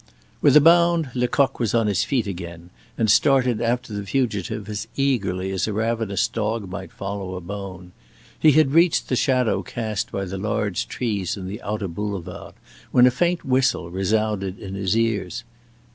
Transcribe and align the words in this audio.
With 0.41 0.57
a 0.57 0.61
bound, 0.61 1.11
Lecoq 1.13 1.59
was 1.59 1.75
on 1.75 1.85
his 1.85 2.03
feet 2.03 2.25
again, 2.25 2.71
and 2.97 3.07
started 3.07 3.61
after 3.61 3.93
the 3.93 4.03
fugitive 4.03 4.67
as 4.67 4.87
eagerly 4.95 5.51
as 5.51 5.67
a 5.67 5.73
ravenous 5.73 6.27
dog 6.27 6.67
might 6.67 6.91
follow 6.91 7.35
a 7.35 7.39
bone. 7.39 7.91
He 8.39 8.53
had 8.53 8.71
reached 8.73 9.09
the 9.09 9.15
shadow 9.15 9.61
cast 9.61 10.11
by 10.11 10.25
the 10.25 10.39
large 10.39 10.87
trees 10.87 11.37
in 11.37 11.47
the 11.47 11.61
outer 11.61 11.87
boulevards 11.87 12.57
when 12.89 13.05
a 13.05 13.11
faint 13.11 13.45
whistle 13.45 13.91
resounded 13.91 14.57
in 14.57 14.73
his 14.73 14.97
ears. 14.97 15.43